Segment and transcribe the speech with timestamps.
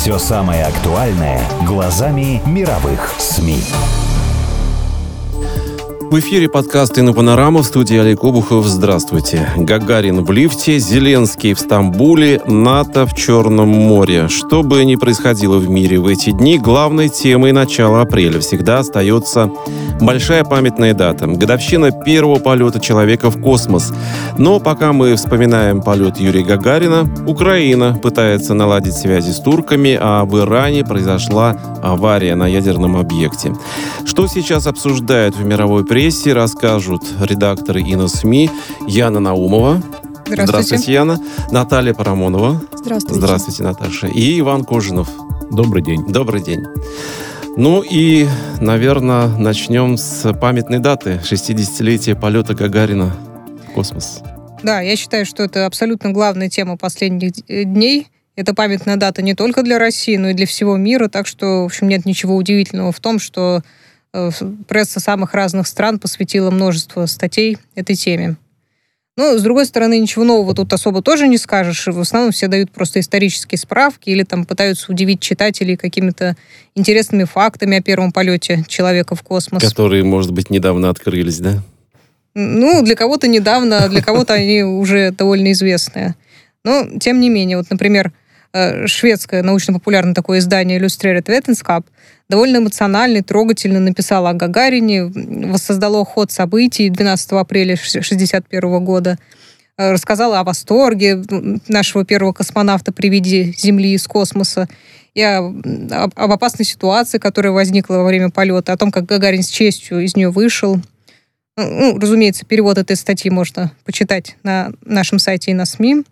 [0.00, 3.62] Все самое актуальное глазами мировых СМИ.
[6.10, 8.66] В эфире подкаст «Инопанорама» в студии Олег Обухов.
[8.66, 9.48] Здравствуйте.
[9.56, 14.26] Гагарин в лифте, Зеленский в Стамбуле, НАТО в Черном море.
[14.26, 19.52] Что бы ни происходило в мире в эти дни, главной темой начала апреля всегда остается
[20.00, 21.28] большая памятная дата.
[21.28, 23.92] Годовщина первого полета человека в космос.
[24.36, 30.36] Но пока мы вспоминаем полет Юрия Гагарина, Украина пытается наладить связи с турками, а в
[30.40, 33.54] Иране произошла авария на ядерном объекте.
[34.04, 38.50] Что сейчас обсуждают в мировой прессе, расскажут редакторы ИНОСМИ
[38.88, 39.82] Яна Наумова.
[40.26, 40.92] Здравствуйте.
[40.92, 41.20] Яна.
[41.50, 42.62] Наталья Парамонова.
[42.72, 43.20] Здравствуйте.
[43.20, 44.06] Здравствуйте, Наташа.
[44.06, 45.10] И Иван Кожинов.
[45.50, 46.06] Добрый день.
[46.06, 46.64] Добрый день.
[47.56, 48.26] Ну и,
[48.60, 53.14] наверное, начнем с памятной даты 60-летия полета Гагарина
[53.68, 54.22] в космос.
[54.62, 58.06] Да, я считаю, что это абсолютно главная тема последних д- дней.
[58.36, 61.08] Это памятная дата не только для России, но и для всего мира.
[61.08, 63.60] Так что, в общем, нет ничего удивительного в том, что э,
[64.66, 68.36] пресса самых разных стран посвятила множество статей этой теме.
[69.16, 71.86] Ну, с другой стороны, ничего нового тут особо тоже не скажешь.
[71.86, 76.36] В основном все дают просто исторические справки или там пытаются удивить читателей какими-то
[76.74, 79.62] интересными фактами о первом полете человека в космос.
[79.62, 81.62] Которые, может быть, недавно открылись, да?
[82.34, 86.14] Ну, для кого-то недавно, а для кого-то они уже довольно известные.
[86.64, 88.19] Но, тем не менее, вот, например, э,
[88.86, 91.84] шведское научно-популярное такое издание Illustrated Vetenskap
[92.30, 99.18] довольно эмоционально и трогательно написало о Гагарине, воссоздало ход событий 12 апреля 1961 года,
[99.76, 101.22] э, рассказала о восторге
[101.68, 104.68] нашего первого космонавта при виде Земли из космоса,
[105.12, 105.52] и о-
[105.90, 110.14] об, опасной ситуации, которая возникла во время полета, о том, как Гагарин с честью из
[110.14, 110.80] нее вышел.
[111.56, 116.04] Ну, разумеется, перевод этой статьи можно почитать на нашем сайте и на СМИ.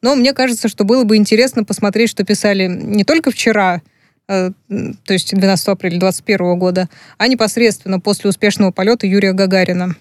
[0.00, 3.82] Но мне кажется, что было бы интересно посмотреть, что писали не только вчера,
[4.28, 6.88] э, то есть 12 апреля 2021 года,
[7.18, 9.94] а непосредственно после успешного полета Юрия Гагарина.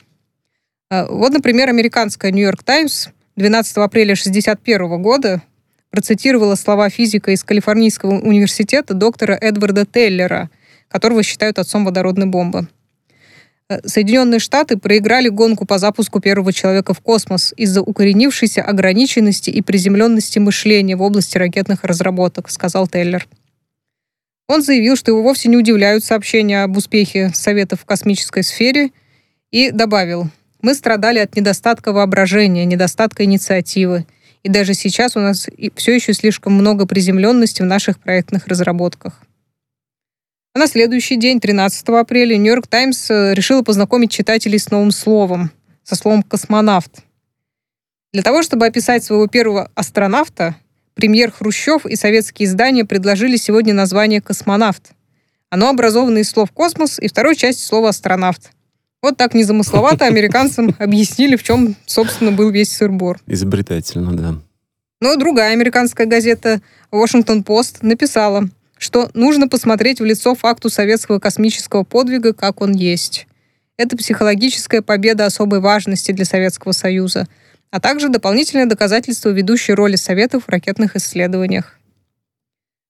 [0.89, 5.41] Э, Вот, например, американская «Нью-Йорк Таймс» 12 апреля 1961 года
[5.89, 10.49] процитировала слова физика из Калифорнийского университета доктора Эдварда Теллера,
[10.87, 12.67] которого считают отцом водородной бомбы.
[13.71, 19.61] Э, Соединенные Штаты проиграли гонку по запуску первого человека в космос из-за укоренившейся ограниченности и
[19.61, 23.27] приземленности мышления в области ракетных разработок, сказал Теллер.
[24.49, 28.91] Он заявил, что его вовсе не удивляют сообщения об успехе Советов в космической сфере
[29.51, 30.29] и добавил,
[30.61, 34.05] мы страдали от недостатка воображения, недостатка инициативы.
[34.43, 39.21] И даже сейчас у нас все еще слишком много приземленности в наших проектных разработках.
[40.53, 45.49] А на следующий день, 13 апреля, Нью-Йорк Таймс э, решила познакомить читателей с новым словом,
[45.83, 46.91] со словом «космонавт».
[48.11, 50.57] Для того, чтобы описать своего первого астронавта,
[50.93, 54.91] премьер Хрущев и советские издания предложили сегодня название «космонавт».
[55.49, 58.51] Оно образовано из слов «космос» и второй части слова «астронавт».
[59.01, 63.19] Вот так незамысловато американцам объяснили, в чем, собственно, был весь сыр-бор.
[63.25, 64.35] Изобретательно, да.
[64.99, 66.61] Но другая американская газета
[66.91, 68.49] Washington Post написала,
[68.91, 73.25] что нужно посмотреть в лицо факту советского космического подвига, как он есть.
[73.77, 77.29] Это психологическая победа особой важности для Советского Союза,
[77.69, 81.79] а также дополнительное доказательство ведущей роли Советов в ракетных исследованиях.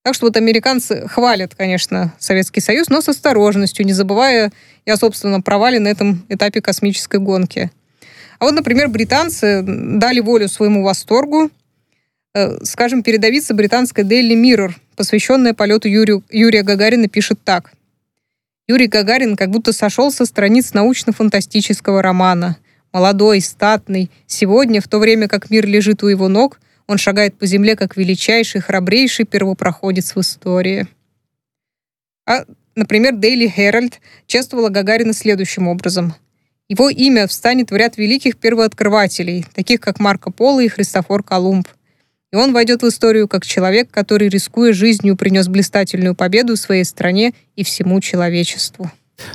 [0.04, 4.52] Так что вот американцы хвалят, конечно, Советский Союз, но с осторожностью, не забывая
[4.86, 7.70] и о собственном провале на этом этапе космической гонки.
[8.40, 11.52] А вот, например, британцы дали волю своему восторгу,
[12.34, 17.72] Э, скажем, передовица британской Daily Mirror, посвященная полету Юрию, Юрия Гагарина, пишет так.
[18.68, 22.58] Юрий Гагарин как будто сошел со страниц научно-фантастического романа.
[22.94, 24.12] Молодой, статный.
[24.28, 27.98] Сегодня, в то время как мир лежит у его ног, он шагает по земле как
[27.98, 30.88] величайший, храбрейший первопроходец в истории.
[32.28, 32.46] А,
[32.76, 33.94] например, Daily Herald
[34.28, 36.14] чествовала Гагарина следующим образом.
[36.70, 41.68] Его имя встанет в ряд великих первооткрывателей, таких как Марко Поло и Христофор Колумб–
[42.32, 47.34] и он войдет в историю как человек, который, рискуя жизнью, принес блистательную победу своей стране
[47.56, 48.92] и всему человечеству.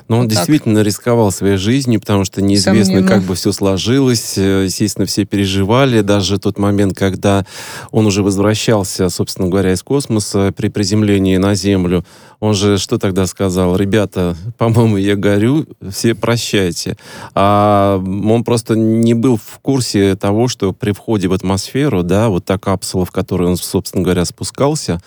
[0.08, 0.38] Но он Вот так.
[0.38, 3.08] действительно рисковал своей жизнью, потому что неизвестно, Несомненно.
[3.08, 4.36] как бы все сложилось.
[4.36, 6.00] Э, Естественно, все переживали.
[6.00, 7.46] Даже тот момент, когда
[7.92, 12.04] он уже возвращался, собственно говоря, из космоса при приземлении на Землю,
[12.40, 13.76] Он же что тогда сказал?
[13.76, 16.96] Ребята, по-моему, я горю, все прощайте.
[17.34, 22.44] А он просто не был в курсе того, что при входе в атмосферу, да, вот
[22.44, 25.00] та капсула, в которую он, собственно говоря, спускался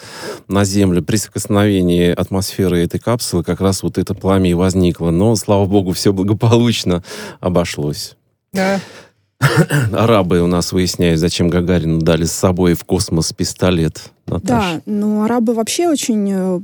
[0.48, 5.12] на Землю, при соприкосновении атмосферы этой капсулы как раз вот это пламя и возникло.
[5.12, 7.04] Но, слава богу, все благополучно
[7.40, 8.16] обошлось.
[8.54, 8.80] Да.
[9.94, 14.12] Арабы у нас выясняют, зачем Гагарину дали с собой в космос пистолет.
[14.26, 14.76] Наташа.
[14.76, 16.60] Да, но арабы вообще очень э,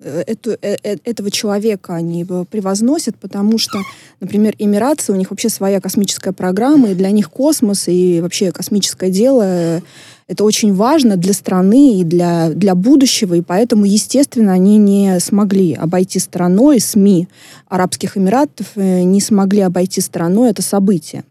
[0.00, 3.78] эту, э, э, этого человека они превозносят, потому что,
[4.20, 9.10] например, эмиратцы, у них вообще своя космическая программа, и для них космос и вообще космическое
[9.10, 9.80] дело э,
[10.28, 15.74] это очень важно для страны и для, для будущего, и поэтому, естественно, они не смогли
[15.74, 17.26] обойти стороной, СМИ
[17.68, 21.24] Арабских Эмиратов э, не смогли обойти стороной это событие.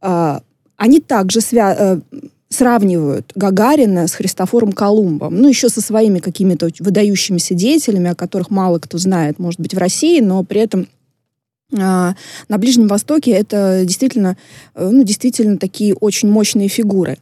[0.00, 0.42] А,
[0.76, 2.00] Они также свя-
[2.48, 8.78] сравнивают Гагарина с Христофором Колумбом, ну, еще со своими какими-то выдающимися деятелями, о которых мало
[8.78, 10.88] кто знает, может быть, в России, но при этом
[11.76, 12.14] а,
[12.48, 14.38] на Ближнем Востоке это действительно,
[14.74, 17.18] э, ну, действительно такие очень мощные фигуры.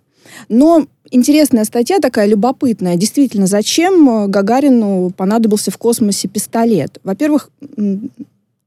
[0.48, 2.96] Но интересная статья такая, любопытная.
[2.96, 7.00] Действительно, зачем э, Гагарину понадобился в космосе пистолет?
[7.02, 7.50] Во-первых,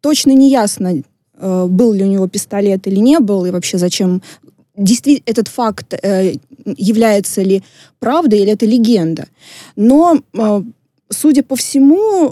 [0.02, 1.02] точно не ясно,
[1.38, 4.22] э, был ли у него пистолет или не был, и вообще зачем
[4.80, 6.34] действительно этот факт э,
[6.66, 7.64] является ли
[8.00, 9.28] правдой или это легенда.
[9.76, 10.64] Но, э,
[11.10, 12.32] судя по всему,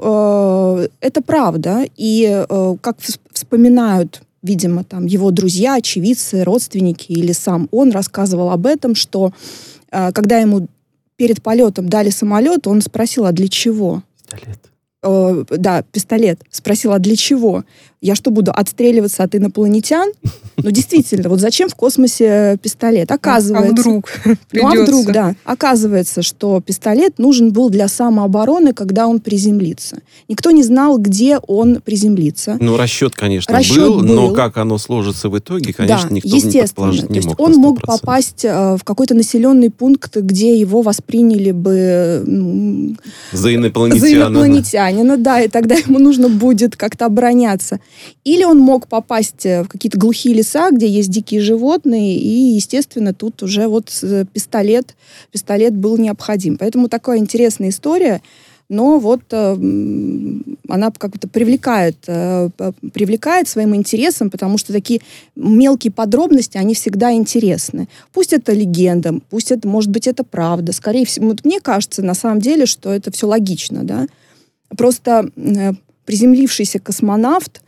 [0.82, 1.86] э, это правда.
[1.96, 8.50] И э, как вс- вспоминают, видимо, там его друзья, очевидцы, родственники или сам он рассказывал
[8.50, 9.34] об этом, что
[9.92, 10.68] э, когда ему
[11.18, 14.04] перед полетом дали самолет, он спросил, а для чего?
[14.30, 14.60] Пистолет.
[15.04, 16.42] Э, да, пистолет.
[16.50, 17.64] Спросил, а для чего?
[18.02, 20.12] Я что, буду отстреливаться от инопланетян?
[20.60, 23.12] Ну, действительно, вот зачем в космосе пистолет?
[23.12, 23.70] Оказывается...
[23.70, 24.84] А вдруг Ну, а придется?
[24.84, 25.36] вдруг, да.
[25.44, 30.00] Оказывается, что пистолет нужен был для самообороны, когда он приземлится.
[30.28, 32.58] Никто не знал, где он приземлится.
[32.60, 34.34] Ну, расчет, конечно, Расчет был, но был.
[34.34, 36.64] как оно сложится в итоге, конечно, да, никто естественно.
[36.64, 37.40] предположить То не есть мог.
[37.40, 37.82] он мог 100%.
[37.86, 42.96] попасть э, в какой-то населенный пункт, где его восприняли бы ну,
[43.32, 44.97] за за инопланетянина.
[44.98, 47.80] Инопланетянина, да, и тогда ему нужно будет как-то обороняться.
[48.24, 53.14] Или он мог попасть э, в какие-то глухие леса, где есть дикие животные, и, естественно,
[53.14, 54.96] тут уже вот э, пистолет,
[55.32, 56.58] пистолет был необходим.
[56.58, 58.22] Поэтому такая интересная история,
[58.70, 59.58] но вот э,
[60.68, 62.50] она как-то привлекает, э,
[62.94, 65.00] привлекает своим интересом, потому что такие
[65.38, 67.88] мелкие подробности, они всегда интересны.
[68.12, 70.74] Пусть это легенда, пусть это, может быть, это правда.
[70.74, 74.08] Скорее всего, вот мне кажется, на самом деле, что это все логично, да.
[74.76, 75.74] Просто э,
[76.06, 77.62] приземлившийся космонавт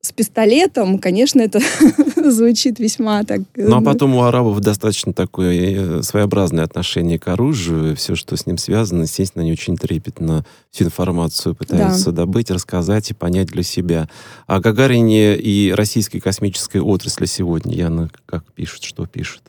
[0.00, 1.60] с пистолетом, конечно, это
[2.30, 3.40] звучит весьма так...
[3.56, 7.96] э, Ну, а потом у арабов достаточно такое э, своеобразное отношение к оружию.
[7.96, 13.14] Все, что с ним связано, естественно, они очень трепетно всю информацию пытаются добыть, рассказать и
[13.14, 14.08] понять для себя.
[14.46, 19.42] О Гагарине и российской космической отрасли сегодня, Яна, как пишут, что пишут?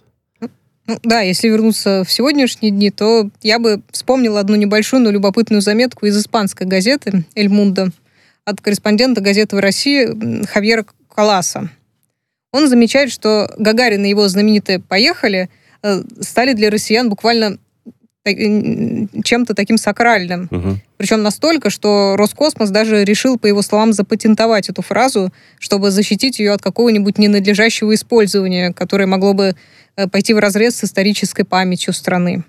[0.90, 5.62] Ну, да, если вернуться в сегодняшние дни, то я бы вспомнила одну небольшую, но любопытную
[5.62, 7.90] заметку из испанской газеты «Эль Мундо»
[8.44, 11.70] от корреспондента газеты в России Хавьера Каласа.
[12.52, 15.52] Он замечает, что Гагарин и его знаменитые «Поехали»
[15.84, 17.60] э, стали для россиян буквально
[18.26, 20.48] чем-то таким сакральным.
[20.52, 20.82] Мгм.
[20.98, 26.52] Причем настолько, что Роскосмос даже решил, по его словам, запатентовать эту фразу, чтобы защитить ее
[26.52, 29.56] от какого-нибудь ненадлежащего использования, которое могло бы
[30.08, 32.44] пойти в разрез с исторической памятью страны.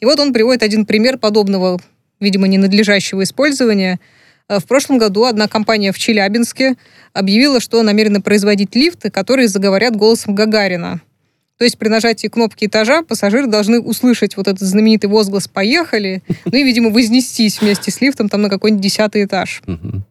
[0.00, 1.78] И вот он приводит один пример подобного,
[2.20, 4.00] видимо, ненадлежащего использования.
[4.48, 6.74] Э, В прошлом году одна компания в Челябинске
[7.12, 11.00] объявила, что намерена производить лифты, которые заговорят голосом Гагарина.
[11.58, 16.58] То есть при нажатии кнопки этажа пассажиры должны услышать вот этот знаменитый возглас «Поехали!» ну
[16.58, 19.62] и, видимо, вознестись вместе с лифтом там на какой-нибудь десятый этаж.
[19.66, 20.04] Мгм.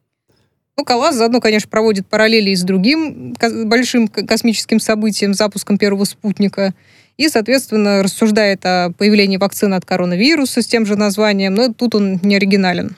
[0.77, 3.34] Ну, КАЛАС заодно, конечно, проводит параллели и с другим
[3.65, 6.74] большим космическим событием, запуском первого спутника.
[7.17, 12.20] И, соответственно, рассуждает о появлении вакцины от коронавируса с тем же названием, но тут он
[12.22, 12.98] не оригинален.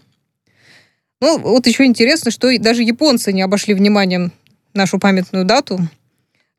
[1.21, 4.31] Ну, вот еще интересно, что даже японцы не обошли вниманием
[4.73, 5.79] нашу памятную дату.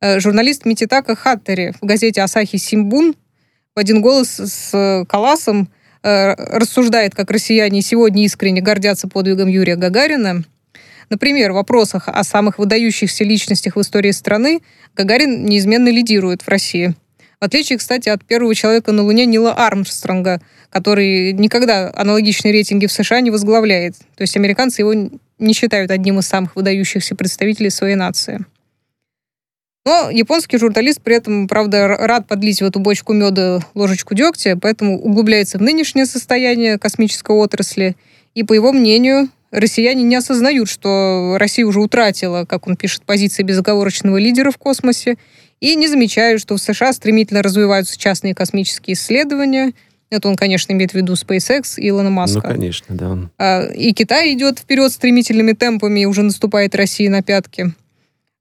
[0.00, 3.14] Э, Журналист Мититака Хаттери в газете «Асахи Симбун»
[3.74, 5.68] в один голос с Каласом
[6.02, 10.44] э, рассуждает, как россияне сегодня искренне гордятся подвигом Юрия Гагарина.
[11.10, 14.60] Например, в вопросах о самых выдающихся личностях в истории страны
[14.94, 16.94] Гагарин неизменно лидирует в России.
[17.40, 22.92] В отличие, кстати, от первого человека на Луне Нила Армстронга, который никогда аналогичные рейтинги в
[22.92, 23.94] США не возглавляет.
[24.16, 24.92] То есть американцы его
[25.38, 28.44] не считают одним из самых выдающихся представителей своей нации.
[29.86, 35.00] Но японский журналист при этом, правда, рад подлить в эту бочку меда ложечку дегтя, поэтому
[35.00, 37.96] углубляется в нынешнее состояние космической отрасли
[38.34, 43.42] И по его мнению, россияне не осознают, что Россия уже утратила, как он пишет, позиции
[43.42, 45.16] безоговорочного лидера в космосе,
[45.60, 49.72] и не замечают, что в США стремительно развиваются частные космические исследования.
[50.10, 52.40] Это он, конечно, имеет в виду SpaceX и Илона Маска.
[52.44, 53.18] Ну, конечно, да.
[53.38, 57.72] А, И Китай идет вперед стремительными темпами, и уже наступает России на пятки.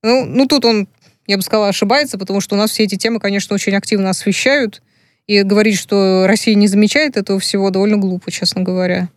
[0.04, 0.88] Ну, ну, тут он,
[1.26, 4.82] я бы сказала, ошибается, потому что у нас все эти темы, конечно, очень активно освещают.
[5.26, 9.10] И говорить, что Россия не замечает этого всего, довольно глупо, честно говоря.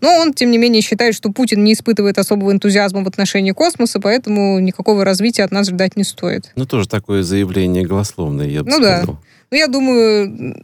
[0.00, 4.00] Но он, тем не менее, считает, что Путин не испытывает особого энтузиазма в отношении космоса,
[4.00, 6.52] поэтому никакого развития от нас ждать не стоит.
[6.56, 8.98] Ну, тоже такое заявление голословное, я бы Ну да.
[8.98, 9.18] сказал.
[9.50, 10.56] Ну, я думаю,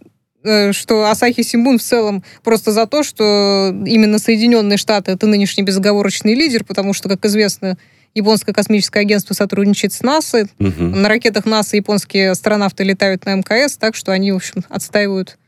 [0.45, 5.63] э, что Асахи Симбун в целом просто за то, что именно Соединенные Штаты это нынешний
[5.63, 7.77] безоговорочный лидер, потому что, как известно,
[8.15, 10.49] японское космическое агентство сотрудничает с НАСА.
[10.59, 11.03] Мгм.
[11.03, 15.39] На ракетах НАСА японские астронавты летают на МКС, так что они, в общем, отстаивают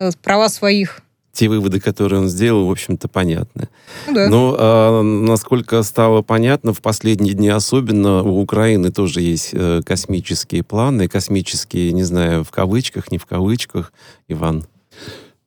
[0.00, 1.00] э, права своих.
[1.32, 3.68] Те выводы, которые он сделал, в общем-то, понятны.
[4.06, 4.28] Ну да.
[4.28, 10.62] Но а, насколько стало понятно, в последние дни особенно у Украины тоже есть э, космические
[10.62, 13.92] планы, космические, не знаю, в кавычках, не в кавычках,
[14.28, 14.66] Иван.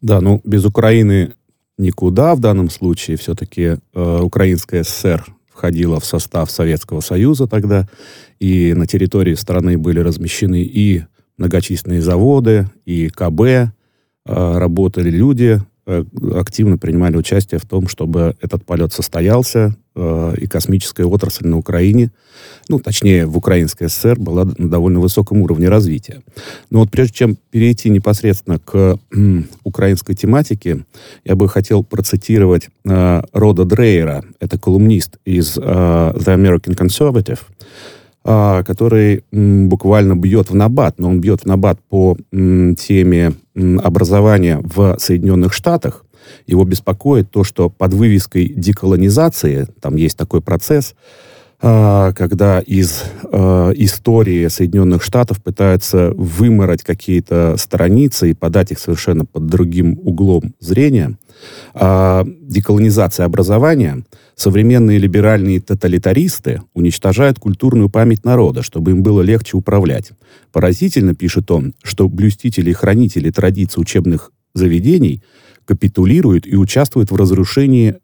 [0.02, 1.34] Да, ну без Украины
[1.78, 3.18] никуда в данном случае.
[3.18, 7.88] Все-таки э, Украинская ССР входила в состав Советского Союза тогда,
[8.40, 11.04] и на территории страны были размещены и
[11.38, 13.68] многочисленные заводы, и КБ, э,
[14.26, 21.06] работали люди, э, активно принимали участие в том, чтобы этот полет состоялся, э, и космическая
[21.06, 22.12] отрасль на Украине,
[22.68, 26.22] ну, точнее, в Украинской ССР была на довольно высоком уровне развития.
[26.72, 29.00] Но вот прежде чем перейти непосредственно к
[29.64, 30.86] украинской тематике,
[31.24, 37.40] я бы хотел процитировать э, Рода Дрейера, это колумнист из э, The American Conservative,
[38.26, 44.98] который м, буквально бьет в набат, но он бьет в набат по теме образования в
[45.00, 46.04] Соединенных Штатах.
[46.48, 50.96] Его беспокоит то, что под вывеской деколонизации, там есть такой процесс,
[51.62, 59.26] а, когда из э, истории Соединенных Штатов пытаются вымороть какие-то страницы и подать их совершенно
[59.26, 61.18] под другим углом зрения.
[61.74, 64.04] А, деколонизация образования,
[64.36, 70.12] современные либеральные тоталитаристы уничтожают культурную память народа, чтобы им было легче управлять.
[70.52, 75.22] Поразительно, пишет он, что блюстители и хранители традиций учебных заведений
[75.66, 77.96] капитулируют и участвуют в разрушении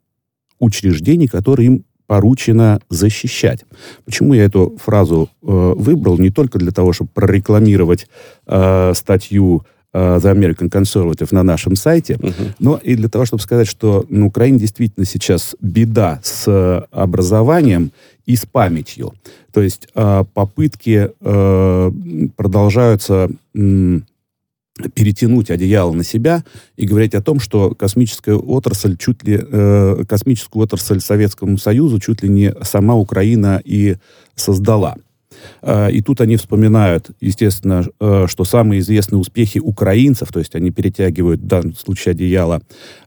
[0.59, 3.63] учреждений, которые им поручено защищать.
[4.03, 6.17] Почему я эту фразу э, выбрал?
[6.17, 8.07] Не только для того, чтобы прорекламировать
[8.47, 12.17] э, статью э, The American Conservative на нашем сайте,
[12.59, 17.91] но и для того, чтобы сказать, что на Украине действительно сейчас беда с образованием
[18.25, 19.13] и с памятью.
[19.51, 21.91] То есть э, попытки э,
[22.35, 23.29] продолжаются
[24.95, 26.43] перетянуть одеяло на себя
[26.77, 32.23] и говорить о том, что космическая отрасль чуть ли э, космическую отрасль Советскому Союзу чуть
[32.23, 33.97] ли не сама Украина и
[34.35, 34.95] создала.
[35.61, 40.71] Э, И тут они вспоминают, естественно, э, что самые известные успехи украинцев, то есть они
[40.71, 42.61] перетягивают в данном случае одеяло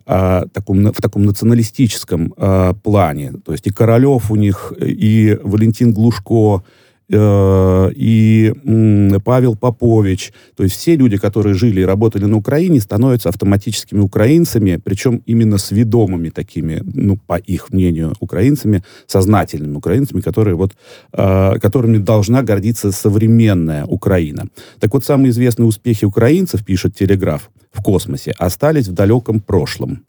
[0.06, 2.34] таком, в таком националистическом
[2.82, 3.32] плане.
[3.44, 10.32] То есть и Королев у них, и Валентин Глушко, э, и м, Павел Попович.
[10.56, 15.58] То есть все люди, которые жили и работали на Украине, становятся автоматическими украинцами, причем именно
[15.58, 20.72] сведомыми такими, ну, по их мнению, украинцами, сознательными украинцами, которые вот,
[21.12, 24.48] э, которыми должна гордиться современная Украина.
[24.80, 30.04] Так вот, самые известные успехи украинцев, пишет Телеграф, в космосе остались в далеком прошлом.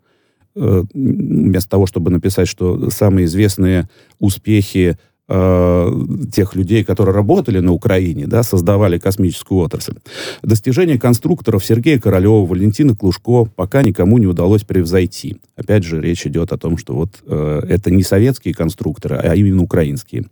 [0.56, 5.91] Э, Вместо того, чтобы написать, что самые известные успехи э,
[6.32, 9.96] тех людей, которые работали на Украине, да, создавали космическую отрасль.
[10.44, 15.38] Достижения конструкторов Сергея Королева, Валентина Клушко пока никому не удалось превзойти.
[15.55, 19.63] Опять же, речь идет о том, что вот э, это не советские конструкторы, а именно
[19.63, 20.25] украинские.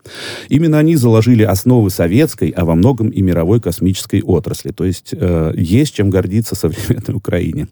[0.49, 4.71] Именно они заложили основы советской, а во многом и мировой космической отрасли.
[4.71, 7.67] То есть э, есть чем гордиться современной Украине.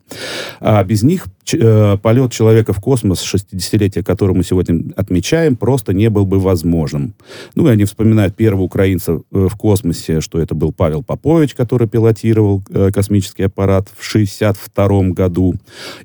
[0.60, 6.10] А без них э, полет человека в космос, 60-летие которого мы сегодня отмечаем, просто не
[6.10, 7.14] был бы возможным.
[7.56, 11.88] Ну, и они вспоминают первого украинца э, в космосе, что это был Павел Попович, который
[11.88, 15.56] пилотировал э, космический аппарат в 62 году.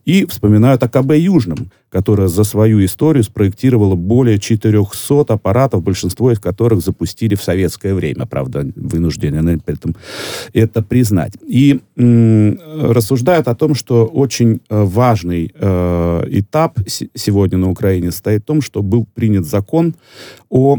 [0.05, 6.39] И вспоминают о КБ Южном, которая за свою историю спроектировала более 400 аппаратов, большинство из
[6.39, 9.97] которых запустили в советское время, правда, вынуждены этом
[10.53, 11.35] это признать.
[11.47, 16.79] И рассуждают о том, что очень э, важный э, этап
[17.15, 19.95] сегодня на Украине состоит в том, что был принят закон
[20.49, 20.79] о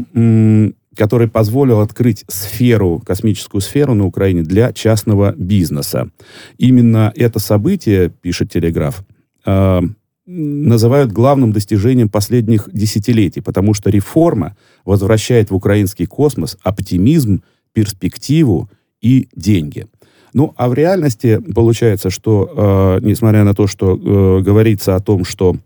[0.96, 6.10] который позволил открыть сферу, космическую сферу на Украине для частного бизнеса.
[6.58, 9.04] Именно это событие, пишет Телеграф,
[9.46, 9.80] э,
[10.28, 17.42] называют главным достижением последних десятилетий, потому что реформа возвращает в украинский космос оптимизм,
[17.72, 18.68] перспективу
[19.00, 19.86] и деньги.
[20.34, 25.24] Ну, а в реальности получается, что, э, несмотря на то, что э, говорится о том,
[25.24, 25.56] что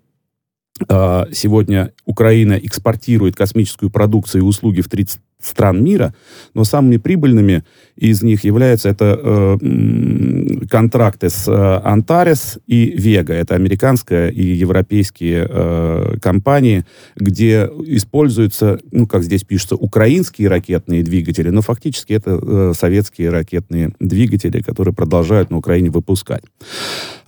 [0.88, 6.14] сегодня Украина экспортирует космическую продукцию и услуги в 30 стран мира,
[6.54, 7.64] но самыми прибыльными
[7.96, 13.32] из них являются это э, контракты с э, Antares и Vega.
[13.32, 16.84] Это американская и европейские э, компании,
[17.16, 23.94] где используются, ну, как здесь пишется, украинские ракетные двигатели, но фактически это э, советские ракетные
[24.00, 26.44] двигатели, которые продолжают на Украине выпускать.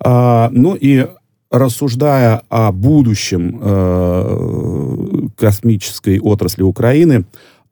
[0.01, 1.07] А, ну и
[1.55, 7.25] рассуждая о будущем э, космической отрасли Украины,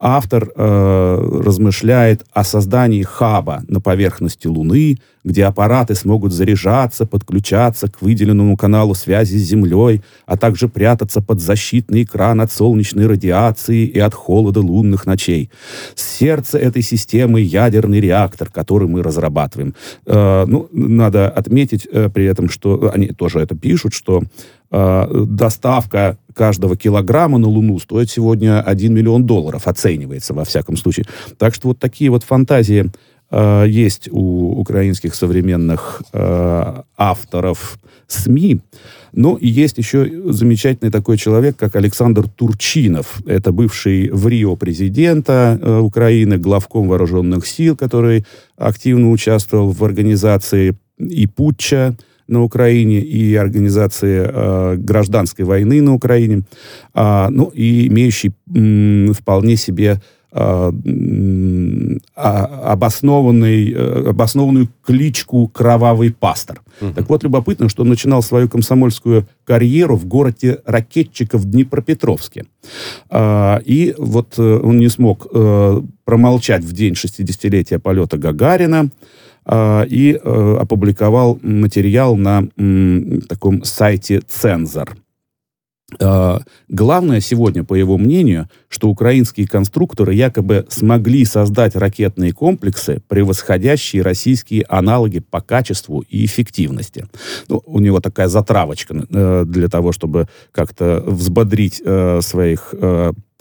[0.02, 8.02] автор э, размышляет о создании хаба на поверхности Луны, где аппараты смогут заряжаться, подключаться к
[8.02, 14.00] выделенному каналу связи с Землей, а также прятаться под защитный экран от солнечной радиации и
[14.00, 15.50] от холода лунных ночей.
[15.94, 19.74] Сердце этой системы— ядерный реактор, который мы разрабатываем.
[20.06, 24.22] Э, ну, надо отметить э, при этом, что они тоже это пишут, что
[24.72, 31.06] доставка каждого килограмма на Луну стоит сегодня 1 миллион долларов, оценивается во всяком случае.
[31.38, 32.90] Так что вот такие вот фантазии
[33.30, 38.60] э, есть у украинских современных э, авторов СМИ.
[39.12, 43.20] Ну, и есть еще замечательный такой человек, как Александр Турчинов.
[43.26, 48.24] Это бывший в Рио президента э, Украины, главком вооруженных сил, который
[48.56, 51.94] активно участвовал в организации и путча,
[52.28, 56.42] на Украине и организации э, гражданской войны на Украине,
[56.94, 60.00] э, ну и имеющий м, вполне себе
[60.32, 60.72] э,
[62.14, 66.62] обоснованный, э, обоснованную кличку «Кровавый пастор».
[66.80, 66.92] Угу.
[66.92, 72.46] Так вот, любопытно, что он начинал свою комсомольскую карьеру в городе ракетчиков Днепропетровске.
[73.10, 78.88] А, и вот э, он не смог э, промолчать в день 60-летия полета Гагарина, а,
[79.50, 82.48] и э, опубликовал материал на
[83.28, 84.96] таком сайте «Цензор».
[86.00, 94.02] А, главное сегодня, по его мнению, что украинские конструкторы якобы смогли создать ракетные комплексы, превосходящие
[94.02, 97.06] российские аналоги по качеству и эффективности.
[97.48, 102.74] Ну, у него такая затравочка э, для того, чтобы как-то взбодрить э, своих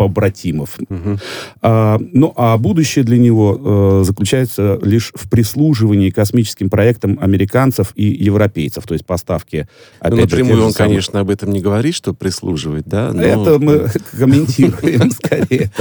[0.08, 0.80] побратимов.
[0.90, 1.20] Угу.
[1.62, 8.06] А, ну, а будущее для него э, заключается лишь в прислуживании космическим проектам американцев и
[8.06, 9.68] европейцев, то есть поставки...
[10.00, 10.90] Опять ну, напрямую же, он, самых...
[10.90, 13.14] конечно, об этом не говорит, что прислуживает, да?
[13.14, 13.22] Но...
[13.22, 13.88] Это мы
[14.18, 15.72] комментируем скорее.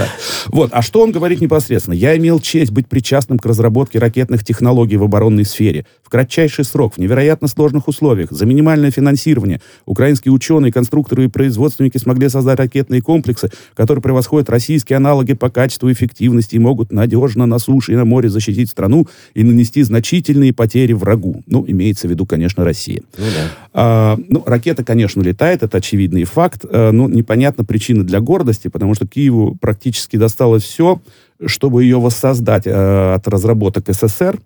[0.48, 1.94] Вот, а что он говорит непосредственно?
[1.94, 5.86] «Я имел честь быть причастным к разработке ракетных технологий в оборонной сфере.
[6.10, 11.98] В кратчайший срок, в невероятно сложных условиях, за минимальное финансирование украинские ученые, конструкторы и производственники
[11.98, 17.46] смогли создать ракетные комплексы, которые превосходят российские аналоги по качеству и эффективности и могут надежно
[17.46, 21.44] на суше и на море защитить страну и нанести значительные потери врагу.
[21.46, 23.02] Ну, имеется в виду, конечно, Россия.
[23.16, 23.50] Ну, да.
[23.72, 28.96] а, ну ракета, конечно, летает, это очевидный факт, а, но непонятна причина для гордости, потому
[28.96, 31.00] что Киеву практически досталось все,
[31.46, 34.38] чтобы ее воссоздать э, от разработок СССР,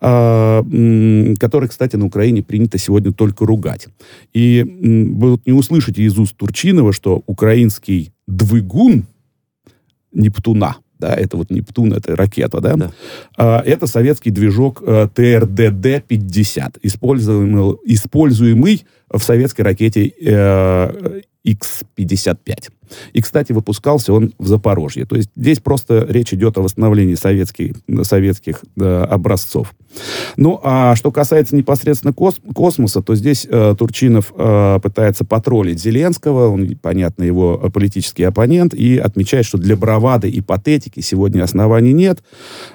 [0.00, 3.88] который, кстати, на Украине принято сегодня только ругать.
[4.32, 9.04] И вы не услышите из уст Турчинова, что украинский двигун
[10.12, 12.92] Нептуна, да, это вот Нептун, это ракета, да, да.
[13.36, 22.70] А, это советский движок а, э, ТРДД-50, используемый, используемый в советской ракете э, X-55.
[23.12, 25.06] И, кстати, выпускался он в Запорожье.
[25.06, 29.72] То есть здесь просто речь идет о восстановлении советских, советских э, образцов.
[30.36, 36.48] Ну, а что касается непосредственно кос космоса, то здесь э, Турчинов э, пытается потроллить Зеленского,
[36.48, 42.22] он, понятно, его политический оппонент, и отмечает, что для бравады и патетики сегодня оснований нет,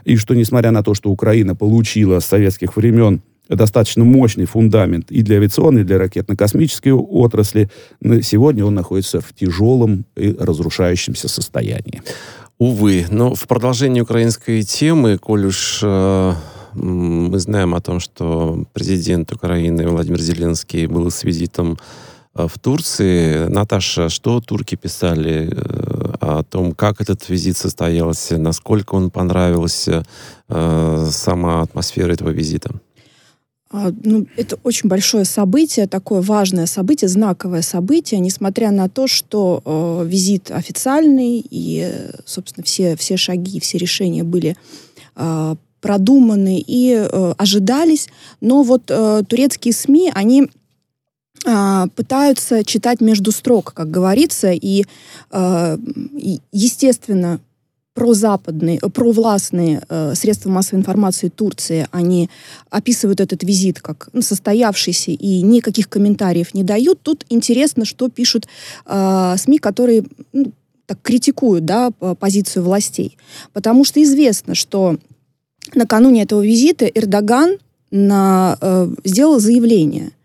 [0.06, 5.22] и что, несмотря на то, что Украина получила с советских времен достаточно мощный фундамент и
[5.22, 7.70] для авиационной, и для ракетно-космической отрасли.
[8.02, 12.02] Но сегодня он находится в тяжелом и разрушающемся состоянии.
[12.58, 16.34] Увы, но в продолжении украинской темы, коль уж э,
[16.74, 21.78] мы знаем о том, что президент Украины Владимир Зеленский был с визитом
[22.34, 23.48] э, в Турции.
[23.48, 30.06] Наташа, что турки писали э, о том, как этот визит состоялся, насколько он понравился,
[30.48, 32.72] э, сама атмосфера этого визита?
[33.72, 39.62] А, ну, это очень большое событие, такое важное событие, знаковое событие, несмотря на то, что
[39.66, 41.92] э, визит официальный и,
[42.26, 44.56] собственно, все, все шаги, все решения были
[45.16, 48.08] э, продуманы и э, ожидались.
[48.40, 50.48] Но вот э, турецкие СМИ, они
[51.48, 54.86] а, пытаются читать между строк, как говорится, и,
[55.32, 55.78] э,
[56.52, 57.40] естественно,
[57.96, 62.30] прозападные, провластные э, средства массовой информации Турции, они
[62.70, 67.00] описывают этот визит как ну, состоявшийся и никаких комментариев не дают.
[67.02, 68.48] Тут интересно, что пишут
[68.86, 70.04] э, СМИ, которые
[70.34, 70.52] ну,
[70.86, 73.18] так критикуют да, позицию властей.
[73.54, 74.98] Потому что известно, что
[75.74, 77.58] накануне этого визита Эрдоган
[77.92, 80.12] на, э, сделал заявление–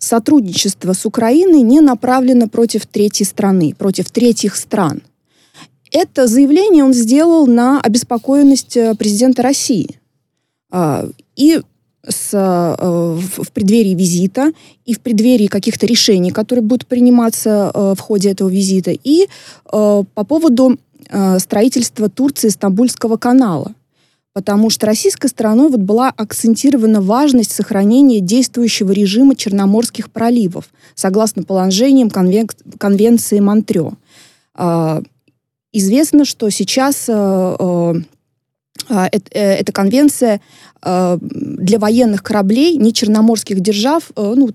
[0.00, 5.02] сотрудничество с Украиной не направлено против третьей страны, против третьих стран.
[5.90, 9.98] Это заявление он сделал на обеспокоенность э, президента России.
[10.70, 11.60] А, и
[12.06, 14.52] с, э, в преддверии визита,
[14.86, 19.28] и в преддверии каких-то решений, которые будут приниматься э, в ходе этого визита, и
[19.64, 20.78] по поводу
[21.38, 23.74] строительства Турции Стамбульского канала
[24.32, 32.10] потому что российской стороной вот была акцентирована важность сохранения действующего режима Черноморских проливов, согласно положениям
[32.10, 32.48] конвен...
[32.78, 33.94] Конвенции Монтрё.
[35.72, 37.94] Э, известно, что сейчас э,
[38.88, 40.40] э, эта конвенция
[40.82, 44.48] для военных кораблей не черноморских держав ну,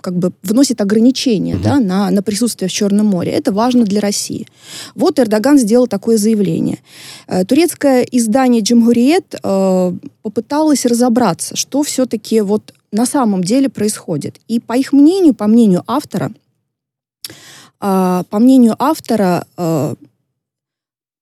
[0.00, 3.32] как бы вносит ограничения да, на, на присутствие в Черном море.
[3.32, 4.46] Это важно для России.
[4.94, 6.78] Вот Эрдоган сделал такое заявление.
[7.26, 14.40] Э, турецкое издание «Джимгуриет» э, попыталось разобраться, что все-таки вот на самом деле происходит.
[14.48, 16.32] И по их мнению, по мнению автора,
[17.28, 17.32] э,
[18.30, 19.94] по мнению автора, э,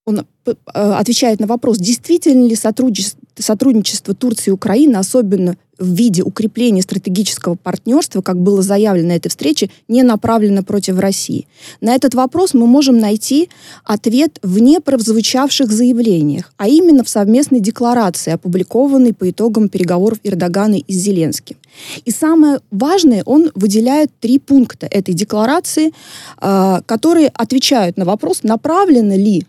[0.05, 6.23] он э, отвечает на вопрос, действительно ли сотрудничество, сотрудничество Турции и Украины, особенно в виде
[6.23, 11.47] укрепления стратегического партнерства, как было заявлено на этой встрече, не направлено против России.
[11.81, 13.49] На этот вопрос мы можем найти
[13.85, 20.93] ответ в непрозвучавших заявлениях, а именно в совместной декларации, опубликованной по итогам переговоров Эрдогана и
[20.93, 21.57] Зеленским.
[22.05, 25.93] И самое важное, он выделяет три пункта этой декларации,
[26.37, 29.47] а, которые отвечают на вопрос, направлено ли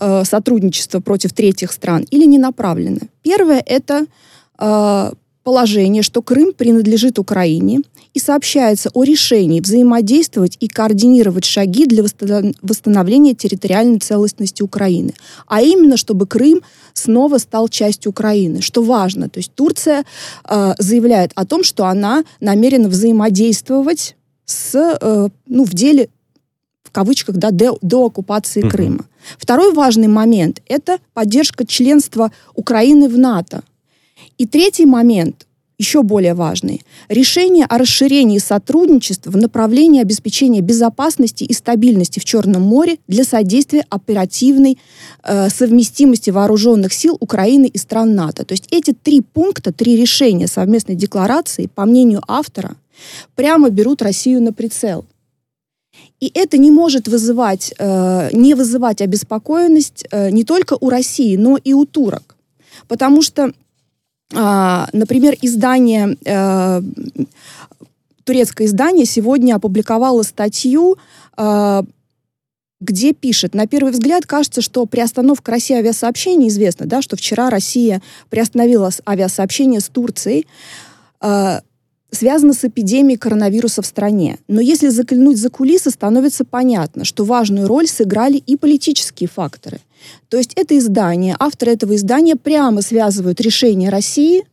[0.00, 3.00] э, сотрудничество против третьих стран или не направлено.
[3.22, 4.06] Первое это
[4.58, 5.12] э,
[5.48, 7.80] положение, что Крым принадлежит Украине
[8.12, 12.02] и сообщается о решении взаимодействовать и координировать шаги для
[12.60, 15.14] восстановления территориальной целостности Украины.
[15.46, 16.60] А именно, чтобы Крым
[16.92, 19.30] снова стал частью Украины, что важно.
[19.30, 20.04] То есть Турция
[20.44, 26.10] э, заявляет о том, что она намерена взаимодействовать с, э, ну, в деле
[26.98, 28.70] кавычках, да, до, до оккупации mm-hmm.
[28.70, 29.04] Крыма.
[29.38, 33.62] Второй важный момент– это поддержка членства Украины в НАТО.
[34.36, 35.46] И третий момент,
[35.78, 36.82] еще более важный.
[37.08, 43.84] Решение о расширении сотрудничества в направлении обеспечения безопасности и стабильности в Черном море для содействия
[43.88, 44.76] оперативной
[45.22, 48.44] э, совместимости вооруженных сил Украины и стран НАТО.
[48.44, 52.74] То есть эти три пункта, три решения совместной декларации, по мнению автора,
[53.36, 55.04] прямо берут Россию на прицел.
[56.20, 61.56] И это не может вызывать, э, не вызывать обеспокоенность э, не только у России, но
[61.56, 62.36] и у турок.
[62.88, 63.52] Потому что,
[64.32, 66.82] э, например, издание, э,
[68.24, 70.96] турецкое издание сегодня опубликовало статью,
[71.36, 71.82] э,
[72.80, 78.02] где пишет, на первый взгляд кажется, что приостановка России авиасообщений, известно, да, что вчера Россия
[78.28, 80.46] приостановила авиасообщение с Турцией,
[81.20, 81.60] э,
[82.10, 84.38] связано с эпидемией коронавируса в стране.
[84.48, 89.80] Но если заглянуть за кулисы, становится понятно, что важную роль сыграли и политические факторы.
[90.28, 94.44] То есть это издание, авторы этого издания прямо связывают решение России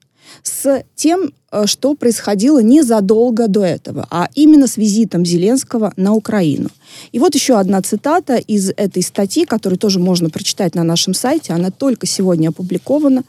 [0.44, 6.70] с тем, э, что происходило незадолго до этого, а именно с визитом Зеленского на Украину.
[7.12, 11.54] И вот еще одна цитата из этой статьи, которую тоже можно прочитать на нашем сайте,
[11.54, 13.24] она только сегодня опубликована.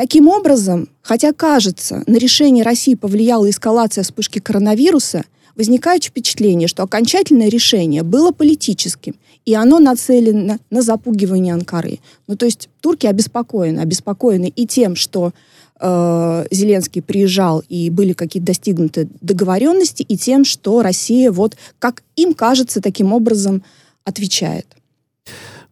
[0.00, 5.24] Таким образом, хотя кажется, на решение России повлияла эскалация вспышки коронавируса,
[5.56, 11.98] возникает впечатление, что окончательное решение было политическим, и оно нацелено на запугивание Анкары.
[12.28, 15.34] Ну, то есть турки обеспокоены, обеспокоены и тем, что
[15.78, 22.32] э, Зеленский приезжал и были какие-то достигнуты договоренности, и тем, что Россия, вот, как им
[22.32, 23.62] кажется, таким образом
[24.04, 24.66] отвечает.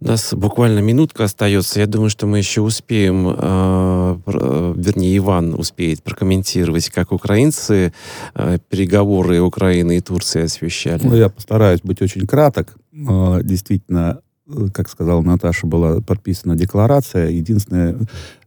[0.00, 1.80] У нас буквально минутка остается.
[1.80, 7.92] Я думаю, что мы еще успеем, э, э, вернее, Иван успеет прокомментировать, как украинцы
[8.34, 11.00] э, переговоры Украины и Турции освещали.
[11.04, 12.76] Ну, я постараюсь быть очень краток.
[12.92, 14.20] Э, действительно,
[14.72, 17.30] как сказала Наташа, была подписана декларация.
[17.30, 17.96] Единственное,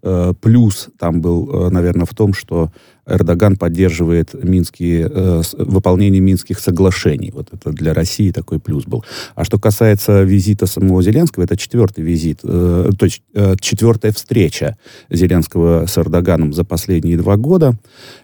[0.04, 2.72] Э, плюс там был, наверное, в том, что
[3.12, 7.32] Эрдоган поддерживает минские, э, выполнение минских соглашений.
[7.32, 9.04] Вот это для России такой плюс был.
[9.36, 14.78] А что касается визита самого Зеленского, это четвертый визит, э, то есть э, четвертая встреча
[15.10, 17.78] Зеленского с Эрдоганом за последние два года.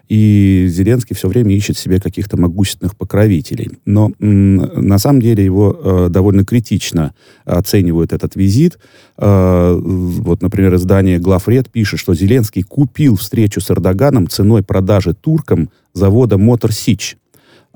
[0.08, 3.72] И Зеленский все время ищет себе каких-то могущественных покровителей.
[3.84, 8.78] Но на самом деле его э, довольно критично оценивают этот визит.
[9.18, 15.70] Э, вот, например, издание «Главред» пишет, что Зеленский купил встречу с Эрдоганом ценой продажи туркам
[15.92, 17.16] завода «Мотор Сич».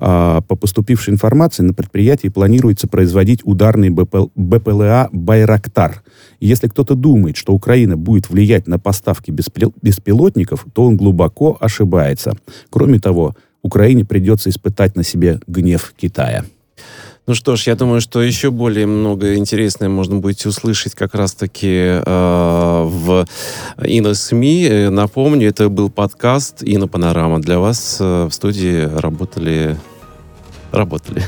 [0.05, 6.03] А, по поступившей информации, на предприятии планируется производить ударный БП, БПЛА «Байрактар».
[6.41, 12.35] Если кто-то думает, что Украина будет влиять на поставки беспилотников, то он глубоко ошибается.
[12.69, 16.43] Кроме того, Украине придется испытать на себе гнев Китая.
[17.25, 22.01] Ну что ж, я думаю, что еще более много интересное можно будет услышать как раз-таки
[22.05, 23.25] э, в
[24.15, 24.87] СМИ.
[24.89, 27.39] Напомню, это был подкаст Ино Панорама.
[27.39, 29.77] Для вас э, в студии работали...
[30.73, 31.21] Работали.